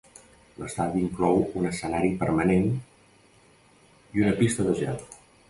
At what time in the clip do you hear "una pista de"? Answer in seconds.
4.27-4.77